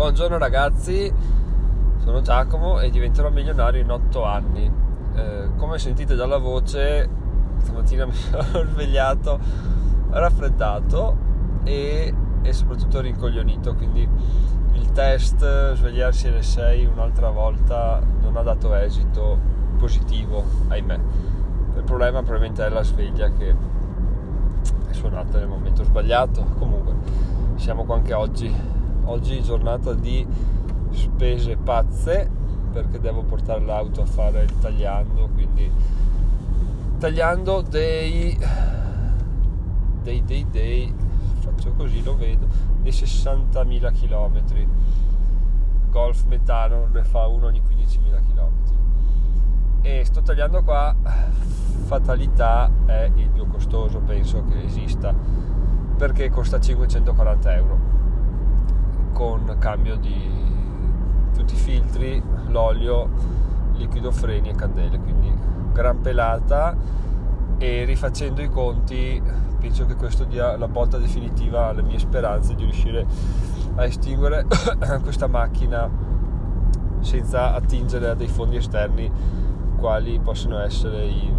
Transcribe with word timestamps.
Buongiorno 0.00 0.38
ragazzi, 0.38 1.12
sono 1.98 2.22
Giacomo 2.22 2.80
e 2.80 2.88
diventerò 2.88 3.28
milionario 3.28 3.82
in 3.82 3.90
8 3.90 4.24
anni. 4.24 4.72
Eh, 5.14 5.50
come 5.56 5.78
sentite 5.78 6.14
dalla 6.14 6.38
voce, 6.38 7.06
stamattina 7.58 8.06
mi 8.08 8.14
sono 8.14 8.64
svegliato 8.64 9.38
raffreddato 10.08 11.14
e, 11.64 12.14
e 12.40 12.52
soprattutto 12.54 13.02
rincoglionito, 13.02 13.74
quindi 13.74 14.08
il 14.72 14.90
test 14.92 15.74
svegliarsi 15.74 16.28
alle 16.28 16.42
6 16.42 16.86
un'altra 16.86 17.28
volta 17.28 18.00
non 18.22 18.38
ha 18.38 18.42
dato 18.42 18.74
esito 18.74 19.38
positivo, 19.76 20.42
ahimè. 20.68 20.98
Il 21.76 21.82
problema 21.82 22.22
probabilmente 22.22 22.64
è 22.64 22.70
la 22.70 22.82
sveglia 22.82 23.30
che 23.32 23.54
è 24.88 24.92
suonata 24.92 25.36
nel 25.36 25.48
momento 25.48 25.84
sbagliato. 25.84 26.42
Comunque, 26.58 26.94
siamo 27.56 27.84
qua 27.84 27.96
anche 27.96 28.14
oggi. 28.14 28.79
Oggi 29.04 29.42
giornata 29.42 29.92
di 29.92 30.26
spese 30.92 31.56
pazze 31.56 32.30
perché 32.72 33.00
devo 33.00 33.22
portare 33.22 33.64
l'auto 33.64 34.02
a 34.02 34.06
fare 34.06 34.42
il 34.42 34.58
tagliando, 34.58 35.28
quindi 35.32 35.70
tagliando 36.98 37.62
dei 37.62 38.38
dei 40.02 40.22
dei 40.24 40.46
dei 40.50 40.94
faccio 41.40 41.72
così 41.72 42.02
lo 42.02 42.16
vedo 42.16 42.46
dei 42.82 42.92
60.000 42.92 43.92
km 43.92 44.68
golf 45.90 46.24
metano 46.24 46.86
ne 46.92 47.02
fa 47.04 47.26
uno 47.26 47.46
ogni 47.46 47.60
15.000 47.60 48.20
km 48.32 48.50
e 49.82 50.04
sto 50.04 50.22
tagliando 50.22 50.62
qua 50.62 50.94
fatalità 51.86 52.70
è 52.86 53.10
il 53.14 53.28
più 53.30 53.46
costoso 53.48 53.98
penso 54.00 54.44
che 54.44 54.62
esista 54.64 55.14
perché 55.96 56.28
costa 56.28 56.60
540 56.60 57.54
euro 57.56 57.78
con 59.20 59.54
cambio 59.58 59.96
di 59.96 60.30
tutti 61.34 61.52
i 61.52 61.58
filtri 61.58 62.22
l'olio 62.46 63.06
liquido 63.74 64.10
freni 64.10 64.48
e 64.48 64.54
candele 64.54 64.98
quindi 64.98 65.30
gran 65.74 66.00
pelata. 66.00 66.74
E 67.58 67.84
rifacendo 67.84 68.40
i 68.40 68.48
conti 68.48 69.22
penso 69.60 69.84
che 69.84 69.94
questo 69.94 70.24
dia 70.24 70.56
la 70.56 70.68
botta 70.68 70.96
definitiva 70.96 71.66
alle 71.66 71.82
mie 71.82 71.98
speranze 71.98 72.54
di 72.54 72.62
riuscire 72.64 73.06
a 73.74 73.84
estinguere 73.84 74.46
questa 75.04 75.26
macchina 75.26 75.86
senza 77.00 77.52
attingere 77.52 78.08
a 78.08 78.14
dei 78.14 78.28
fondi 78.28 78.56
esterni 78.56 79.12
quali 79.76 80.18
possono 80.18 80.58
essere 80.60 81.04
i, 81.04 81.30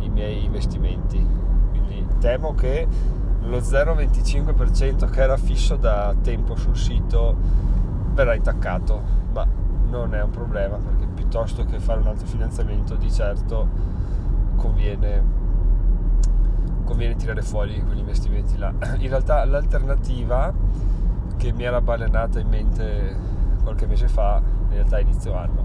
i 0.00 0.08
miei 0.08 0.42
investimenti. 0.42 1.24
Quindi 1.70 2.04
temo 2.18 2.52
che 2.54 2.88
lo 3.44 3.58
0,25% 3.58 5.10
che 5.10 5.20
era 5.20 5.36
fisso 5.36 5.76
da 5.76 6.14
tempo 6.20 6.54
sul 6.54 6.76
sito 6.76 7.34
verrà 8.14 8.34
intaccato 8.34 9.02
ma 9.32 9.46
non 9.88 10.14
è 10.14 10.22
un 10.22 10.30
problema 10.30 10.76
perché 10.76 11.06
piuttosto 11.06 11.64
che 11.64 11.78
fare 11.80 12.00
un 12.00 12.06
altro 12.06 12.26
finanziamento 12.26 12.94
di 12.94 13.10
certo 13.10 13.68
conviene 14.56 15.40
conviene 16.84 17.16
tirare 17.16 17.42
fuori 17.42 17.80
quegli 17.82 17.98
investimenti 17.98 18.58
là. 18.58 18.72
In 18.98 19.08
realtà 19.08 19.44
l'alternativa 19.44 20.52
che 21.36 21.52
mi 21.52 21.64
era 21.64 21.80
balenata 21.80 22.38
in 22.38 22.48
mente 22.48 23.16
qualche 23.62 23.86
mese 23.86 24.08
fa, 24.08 24.42
in 24.68 24.74
realtà 24.74 25.00
inizio 25.00 25.34
anno, 25.36 25.64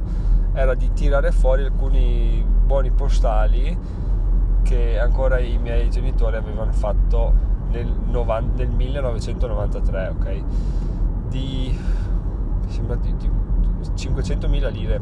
era 0.54 0.74
di 0.74 0.92
tirare 0.94 1.32
fuori 1.32 1.64
alcuni 1.64 2.44
buoni 2.66 2.92
postali 2.92 3.78
che 4.64 5.00
ancora 5.00 5.40
i 5.40 5.58
miei 5.58 5.90
genitori 5.90 6.36
avevano 6.36 6.72
fatto 6.72 7.34
nel, 7.72 7.88
90, 7.88 8.64
nel 8.64 8.72
1993, 8.72 10.08
ok? 10.08 10.42
Di, 11.30 11.78
di, 12.68 13.18
di 13.18 13.30
500.000 13.96 14.72
lire, 14.72 15.02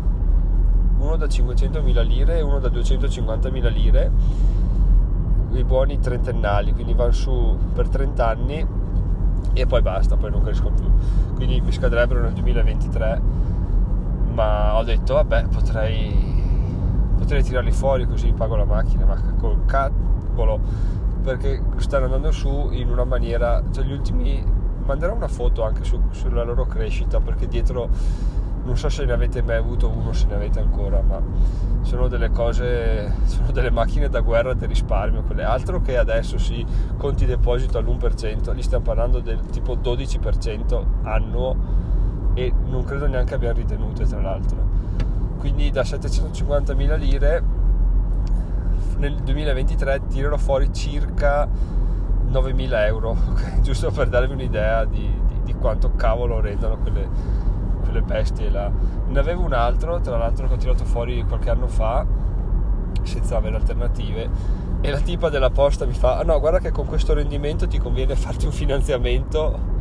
uno 0.98 1.16
da 1.16 1.26
500.000 1.26 2.06
lire 2.06 2.38
e 2.38 2.42
uno 2.42 2.60
da 2.60 2.70
250.000 2.70 3.72
lire 3.72 4.12
i 5.52 5.64
buoni 5.64 6.00
trentennali, 6.00 6.74
quindi 6.74 6.94
vanno 6.94 7.12
su 7.12 7.58
per 7.74 7.88
30 7.88 8.28
anni 8.28 8.68
e 9.54 9.66
poi 9.66 9.82
basta, 9.82 10.18
poi 10.18 10.32
non 10.32 10.42
crescono 10.42 10.76
più. 10.76 10.92
Quindi 11.36 11.62
mi 11.62 11.72
scadrebbero 11.72 12.22
nel 12.22 12.34
2023, 12.34 13.22
ma 14.34 14.76
ho 14.76 14.84
detto 14.84 15.14
vabbè 15.14 15.48
potrei, 15.48 16.44
potrei 17.18 17.44
tirarli 17.44 17.72
fuori 17.72 18.06
così 18.06 18.34
pago 18.34 18.56
la 18.56 18.66
macchina, 18.66 19.06
ma 19.06 19.16
col 19.38 19.66
cavolo, 19.66 20.60
perché 21.26 21.60
stanno 21.78 22.06
andando 22.06 22.32
su 22.32 22.70
in 22.72 22.92
una 22.92 23.04
maniera, 23.04 23.64
cioè 23.72 23.84
gli 23.84 23.92
ultimi, 23.92 24.46
manderò 24.86 25.16
una 25.16 25.28
foto 25.28 25.64
anche 25.64 25.84
su, 25.84 26.00
sulla 26.12 26.44
loro 26.44 26.66
crescita, 26.68 27.20
perché 27.20 27.48
dietro 27.48 27.90
non 28.64 28.78
so 28.78 28.90
se 28.90 29.06
ne 29.06 29.12
avete 29.12 29.42
mai 29.42 29.58
avuto 29.58 29.90
uno, 29.90 30.14
se 30.14 30.28
ne 30.28 30.36
avete 30.36 30.60
ancora, 30.60 31.02
ma 31.02 31.20
sono 31.82 32.08
delle 32.08 32.30
cose, 32.30 33.12
sono 33.26 33.52
delle 33.52 33.72
macchine 33.72 34.08
da 34.08 34.20
guerra 34.20 34.54
del 34.54 34.70
risparmio, 34.70 35.24
quelle 35.24 35.44
altro 35.44 35.82
che 35.82 35.98
adesso 35.98 36.38
sì, 36.38 36.64
conti 36.96 37.26
deposito 37.26 37.80
all'1%, 37.80 38.54
li 38.54 38.62
stiamo 38.62 38.84
parlando 38.84 39.20
del 39.20 39.40
tipo 39.48 39.76
12% 39.76 40.84
annuo 41.02 41.56
e 42.36 42.54
non 42.68 42.84
credo 42.84 43.08
neanche 43.08 43.34
abbiamo 43.34 43.56
ritenute 43.56 44.06
tra 44.06 44.22
l'altro. 44.22 44.58
Quindi 45.40 45.72
da 45.72 45.82
750.000 45.82 46.98
lire 46.98 47.44
nel 48.98 49.16
2023 49.16 50.08
tirerò 50.08 50.38
fuori 50.38 50.72
circa 50.74 51.48
9.000 52.32 52.86
euro, 52.86 53.18
giusto 53.62 53.92
per 53.92 54.10
darvi 54.10 54.34
un'idea 54.34 54.86
di, 54.86 55.10
di, 55.28 55.42
di 55.44 55.54
quanto 55.54 55.94
cavolo 55.96 56.40
rendono 56.40 56.78
quelle 56.78 57.44
le 57.96 58.02
bestie 58.02 58.50
là. 58.50 58.70
Ne 59.08 59.20
avevo 59.20 59.44
un 59.44 59.54
altro, 59.54 60.00
tra 60.02 60.18
l'altro 60.18 60.48
che 60.48 60.54
ho 60.54 60.58
tirato 60.58 60.86
fuori 60.86 61.24
qualche 61.24 61.50
anno 61.50 61.68
fa, 61.68 62.06
senza 63.02 63.38
avere 63.38 63.56
alternative, 63.56 64.30
e 64.82 64.92
la 64.92 65.00
tipa 65.00 65.30
della 65.30 65.50
posta 65.50 65.86
mi 65.86 65.94
fa, 65.94 66.20
ah 66.20 66.24
no, 66.24 66.40
guarda 66.40 66.60
che 66.60 66.72
con 66.72 66.86
questo 66.86 67.14
rendimento 67.14 67.68
ti 67.68 67.80
conviene 67.80 68.16
farti 68.16 68.46
un 68.46 68.52
finanziamento 68.52 69.74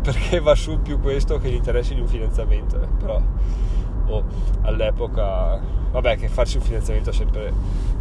perché 0.00 0.40
va 0.40 0.54
su 0.54 0.80
più 0.80 1.00
questo 1.00 1.38
che 1.38 1.50
gli 1.50 1.54
interessi 1.54 1.94
di 1.94 2.00
un 2.00 2.06
finanziamento, 2.06 2.80
eh. 2.80 2.86
però 2.98 3.20
oh, 4.08 4.24
all'epoca, 4.62 5.60
vabbè 5.90 6.16
che 6.16 6.28
farsi 6.28 6.56
un 6.56 6.62
finanziamento 6.62 7.10
è 7.10 7.12
sempre 7.12 7.52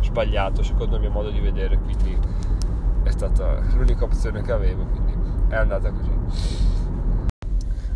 sbagliato 0.01 0.63
secondo 0.63 0.95
il 0.95 1.01
mio 1.01 1.11
modo 1.11 1.29
di 1.29 1.39
vedere, 1.39 1.77
quindi 1.77 2.17
è 3.03 3.09
stata 3.11 3.59
l'unica 3.75 4.03
opzione 4.03 4.41
che 4.41 4.51
avevo, 4.51 4.85
quindi 4.85 5.13
è 5.49 5.55
andata 5.55 5.91
così. 5.91 6.11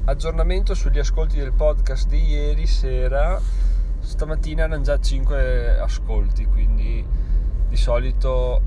Aggiornamento 0.06 0.74
sugli 0.74 1.00
ascolti 1.00 1.38
del 1.38 1.54
podcast 1.54 2.08
di 2.08 2.24
ieri 2.24 2.66
sera. 2.66 3.40
Stamattina 4.00 4.64
erano 4.64 4.82
già 4.82 5.00
5 5.00 5.78
ascolti 5.80 6.46
quindi 6.46 7.06
di 7.68 7.78
solito 7.78 8.62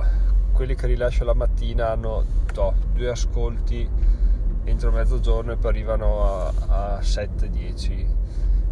quelli 0.53 0.77
che 0.77 0.87
rilascio 0.87 1.25
la 1.25 1.35
mattina 1.35 1.91
hanno 1.91 2.25
no, 2.55 2.75
due 2.93 3.11
ascolti 3.11 3.87
entro 4.65 4.93
mezzogiorno 4.93 5.53
e 5.53 5.57
poi 5.57 5.71
arrivano 5.71 6.23
a, 6.23 6.53
a 6.69 6.99
7-10 7.01 8.07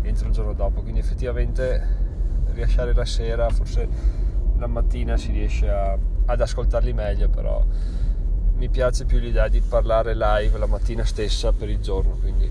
entro 0.03 0.27
il 0.29 0.33
giorno 0.33 0.53
dopo 0.53 0.83
quindi 0.83 1.01
effettivamente 1.01 2.01
rilasciare 2.53 2.93
la 2.93 3.05
sera 3.05 3.49
forse 3.49 3.89
la 4.59 4.67
mattina 4.67 5.17
si 5.17 5.33
riesce 5.33 5.69
a, 5.69 5.97
ad 6.27 6.41
ascoltarli 6.41 6.93
meglio 6.93 7.29
però 7.29 7.65
mi 8.63 8.69
piace 8.69 9.07
più 9.07 9.19
l'idea 9.19 9.49
di 9.49 9.61
parlare 9.61 10.15
live 10.15 10.57
la 10.57 10.67
mattina 10.67 11.05
stessa 11.05 11.51
per 11.51 11.69
il 11.69 11.81
giorno, 11.81 12.13
quindi 12.21 12.49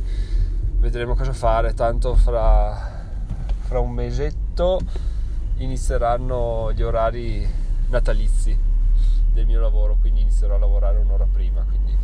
vedremo 0.80 1.16
cosa 1.16 1.32
fare, 1.32 1.74
tanto 1.74 2.16
fra, 2.16 3.06
fra 3.60 3.80
un 3.80 3.92
mesetto 3.92 4.82
inizieranno 5.60 6.74
gli 6.74 6.82
orari 6.82 7.48
natalizi 7.88 8.58
del 9.32 9.46
mio 9.46 9.62
lavoro, 9.62 9.96
quindi 10.02 10.20
inizierò 10.20 10.56
a 10.56 10.58
lavorare 10.58 11.00
un'ora 11.00 11.26
prima, 11.32 11.62
quindi 11.62 11.96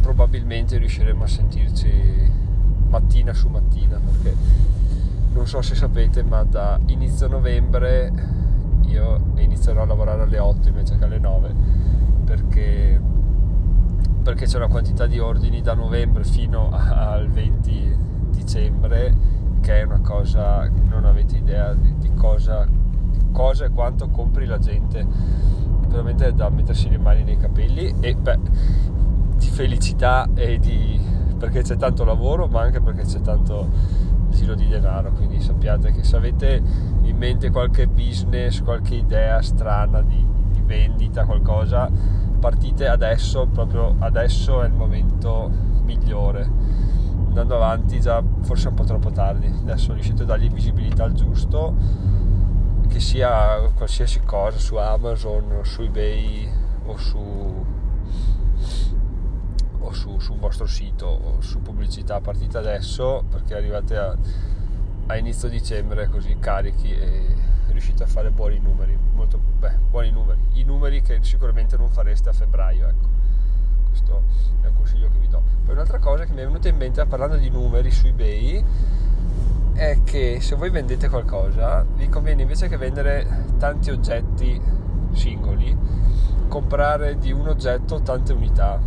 probabilmente 0.00 0.76
riusciremo 0.78 1.22
a 1.22 1.28
sentirci 1.28 2.32
mattina 2.88 3.32
su 3.32 3.46
mattina, 3.46 3.96
perché 3.96 4.36
non 5.36 5.46
so 5.46 5.60
se 5.60 5.74
sapete, 5.74 6.22
ma 6.22 6.42
da 6.44 6.80
inizio 6.86 7.28
novembre 7.28 8.10
io 8.86 9.20
inizierò 9.36 9.82
a 9.82 9.86
lavorare 9.86 10.22
alle 10.22 10.38
8 10.38 10.68
invece 10.68 10.96
che 10.96 11.04
alle 11.04 11.18
9, 11.18 11.54
perché 12.24 13.00
perché 14.22 14.46
c'è 14.46 14.56
una 14.56 14.66
quantità 14.66 15.06
di 15.06 15.20
ordini 15.20 15.60
da 15.60 15.74
novembre 15.74 16.24
fino 16.24 16.70
al 16.72 17.28
20 17.28 17.96
dicembre 18.30 19.14
che 19.60 19.80
è 19.80 19.82
una 19.84 20.00
cosa 20.00 20.68
non 20.88 21.04
avete 21.04 21.36
idea 21.36 21.74
di, 21.74 21.96
di 21.98 22.12
cosa 22.14 22.66
cosa 23.30 23.66
e 23.66 23.70
quanto 23.70 24.08
compri 24.08 24.46
la 24.46 24.58
gente. 24.58 25.06
Veramente 25.86 26.28
è 26.28 26.32
da 26.32 26.48
mettersi 26.48 26.88
le 26.88 26.98
mani 26.98 27.22
nei 27.22 27.36
capelli 27.36 27.94
e 28.00 28.14
beh, 28.14 28.38
di 29.36 29.46
felicità 29.46 30.28
e 30.34 30.58
di 30.58 30.98
perché 31.38 31.62
c'è 31.62 31.76
tanto 31.76 32.04
lavoro 32.04 32.46
ma 32.46 32.62
anche 32.62 32.80
perché 32.80 33.02
c'è 33.02 33.20
tanto 33.20 33.68
giro 34.36 34.54
di 34.54 34.68
denaro 34.68 35.12
quindi 35.12 35.40
sappiate 35.40 35.90
che 35.90 36.04
se 36.04 36.16
avete 36.16 36.62
in 37.02 37.16
mente 37.16 37.50
qualche 37.50 37.88
business 37.88 38.62
qualche 38.62 38.94
idea 38.94 39.40
strana 39.42 40.02
di, 40.02 40.24
di 40.52 40.60
vendita 40.60 41.24
qualcosa 41.24 41.90
partite 42.38 42.86
adesso, 42.86 43.46
proprio 43.46 43.96
adesso 43.98 44.62
è 44.62 44.66
il 44.66 44.72
momento 44.72 45.50
migliore. 45.82 46.48
andando 47.28 47.56
avanti 47.56 48.00
già 48.00 48.22
forse 48.40 48.66
è 48.66 48.70
un 48.70 48.76
po' 48.76 48.84
troppo 48.84 49.10
tardi 49.10 49.46
adesso 49.46 49.92
riuscite 49.92 50.22
a 50.22 50.26
dargli 50.26 50.50
visibilità 50.50 51.04
al 51.04 51.12
giusto 51.12 51.74
che 52.88 53.00
sia 53.00 53.70
qualsiasi 53.74 54.20
cosa 54.24 54.58
su 54.58 54.76
Amazon 54.76 55.60
su 55.62 55.82
ebay 55.82 56.48
o 56.86 56.96
su 56.96 57.64
o 59.86 59.92
su, 59.92 60.18
sul 60.18 60.36
vostro 60.38 60.66
sito 60.66 61.06
o 61.06 61.40
su 61.40 61.62
pubblicità 61.62 62.20
partita 62.20 62.58
adesso 62.58 63.24
perché 63.30 63.54
arrivate 63.54 63.96
a, 63.96 64.16
a 65.06 65.16
inizio 65.16 65.48
dicembre 65.48 66.08
così 66.08 66.36
carichi 66.38 66.92
e 66.92 67.34
riuscite 67.68 68.02
a 68.02 68.06
fare 68.06 68.30
buoni 68.30 68.58
numeri 68.58 68.96
molto 69.14 69.38
beh, 69.58 69.78
buoni 69.90 70.10
numeri. 70.10 70.38
I 70.52 70.64
numeri 70.64 71.02
che 71.02 71.18
sicuramente 71.22 71.76
non 71.76 71.88
fareste 71.88 72.28
a 72.28 72.32
febbraio 72.32 72.88
ecco. 72.88 73.08
Questo 73.88 74.22
è 74.62 74.66
un 74.66 74.74
consiglio 74.74 75.08
che 75.08 75.18
vi 75.18 75.28
do. 75.28 75.42
Poi 75.64 75.74
un'altra 75.74 75.98
cosa 75.98 76.24
che 76.24 76.32
mi 76.32 76.42
è 76.42 76.44
venuta 76.44 76.68
in 76.68 76.76
mente 76.76 77.04
parlando 77.06 77.36
di 77.36 77.48
numeri 77.48 77.90
su 77.90 78.06
ebay 78.06 78.64
è 79.72 79.98
che 80.04 80.38
se 80.40 80.54
voi 80.54 80.70
vendete 80.70 81.08
qualcosa 81.08 81.84
vi 81.96 82.08
conviene 82.08 82.42
invece 82.42 82.68
che 82.68 82.76
vendere 82.76 83.44
tanti 83.58 83.90
oggetti 83.90 84.60
singoli 85.12 85.76
comprare 86.48 87.18
di 87.18 87.32
un 87.32 87.48
oggetto 87.48 88.00
tante 88.00 88.32
unità 88.32 88.80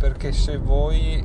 perché 0.00 0.32
se 0.32 0.56
voi 0.56 1.22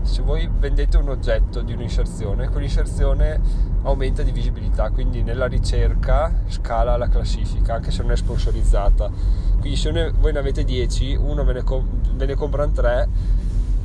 se 0.00 0.22
voi 0.22 0.50
vendete 0.50 0.96
un 0.96 1.10
oggetto 1.10 1.60
di 1.60 1.74
un'inserzione 1.74 2.48
quell'inserzione 2.48 3.38
aumenta 3.82 4.22
di 4.22 4.32
visibilità 4.32 4.88
quindi 4.88 5.22
nella 5.22 5.46
ricerca 5.46 6.42
scala 6.48 6.96
la 6.96 7.08
classifica 7.08 7.74
anche 7.74 7.90
se 7.90 8.00
non 8.00 8.12
è 8.12 8.16
sponsorizzata 8.16 9.10
quindi 9.58 9.76
se 9.76 10.12
voi 10.18 10.32
ne 10.32 10.38
avete 10.38 10.64
10 10.64 11.16
uno 11.16 11.44
ve 11.44 11.52
ne, 11.52 11.62
com- 11.62 11.86
ve 12.14 12.24
ne 12.24 12.34
comprano 12.34 12.72
3 12.72 13.08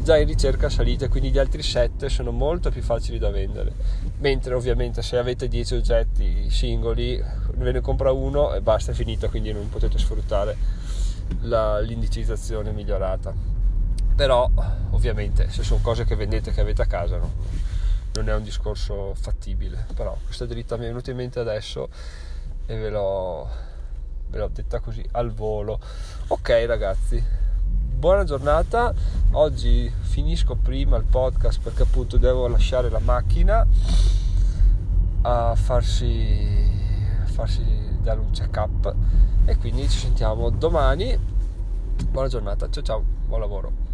già 0.05 0.17
in 0.17 0.27
ricerca 0.27 0.69
salite, 0.69 1.07
quindi 1.07 1.31
gli 1.31 1.39
altri 1.39 1.63
7 1.63 2.09
sono 2.09 2.29
molto 2.29 2.69
più 2.69 2.83
facili 2.83 3.17
da 3.17 3.31
vendere. 3.31 3.73
Mentre 4.19 4.53
ovviamente 4.53 5.01
se 5.01 5.17
avete 5.17 5.47
10 5.47 5.73
oggetti 5.73 6.47
singoli, 6.51 7.19
ve 7.55 7.71
ne 7.71 7.81
compra 7.81 8.11
uno 8.11 8.53
e 8.53 8.61
basta, 8.61 8.91
è 8.91 8.93
finita, 8.93 9.29
quindi 9.29 9.51
non 9.51 9.67
potete 9.67 9.97
sfruttare 9.97 10.55
la, 11.41 11.79
l'indicizzazione 11.79 12.71
migliorata. 12.71 13.54
Però 14.15 14.49
ovviamente 14.91 15.49
se 15.49 15.63
sono 15.63 15.81
cose 15.81 16.05
che 16.05 16.15
vendete 16.15 16.51
che 16.51 16.61
avete 16.61 16.81
a 16.81 16.85
casa 16.85 17.17
no? 17.17 17.31
non 18.13 18.29
è 18.29 18.33
un 18.33 18.43
discorso 18.43 19.13
fattibile. 19.15 19.85
Però 19.93 20.17
questa 20.23 20.45
dritta 20.45 20.77
mi 20.77 20.85
è 20.85 20.87
venuta 20.87 21.11
in 21.11 21.17
mente 21.17 21.39
adesso 21.39 21.89
e 22.65 22.77
ve 22.77 22.89
l'ho, 22.89 23.47
ve 24.29 24.37
l'ho 24.37 24.49
detta 24.51 24.79
così 24.79 25.05
al 25.11 25.31
volo. 25.31 25.79
Ok 26.27 26.63
ragazzi, 26.65 27.21
buona 27.95 28.23
giornata. 28.23 28.93
Oggi 29.31 29.91
finisco 30.01 30.55
prima 30.55 30.95
il 30.95 31.03
podcast 31.03 31.59
perché 31.61 31.83
appunto 31.83 32.17
devo 32.17 32.47
lasciare 32.47 32.89
la 32.89 32.99
macchina 32.99 33.67
a 35.23 35.55
farsi, 35.55 36.71
a 37.21 37.27
farsi 37.27 37.63
dare 38.01 38.19
un 38.19 38.31
check 38.31 38.55
up 38.55 38.95
e 39.45 39.57
quindi 39.57 39.89
ci 39.89 39.99
sentiamo 39.99 40.49
domani. 40.49 41.33
Buona 42.09 42.27
giornata, 42.29 42.69
ciao 42.69 42.83
ciao, 42.83 43.03
buon 43.25 43.39
lavoro. 43.41 43.84